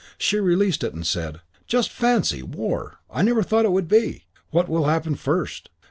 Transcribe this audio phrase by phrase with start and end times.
[0.17, 2.95] She released it and said, "Just fancy, war!
[3.11, 4.25] I never thought it would be.
[4.49, 5.69] What will happen first?